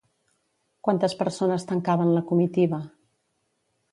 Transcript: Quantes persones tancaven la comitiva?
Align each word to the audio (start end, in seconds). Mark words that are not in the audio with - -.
Quantes 0.87 1.15
persones 1.19 1.67
tancaven 1.73 2.11
la 2.15 2.25
comitiva? 2.31 2.83